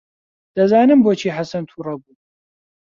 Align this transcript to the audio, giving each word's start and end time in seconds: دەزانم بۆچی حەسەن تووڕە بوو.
دەزانم 0.55 0.99
بۆچی 1.05 1.35
حەسەن 1.37 1.63
تووڕە 1.69 1.93
بوو. 2.01 2.13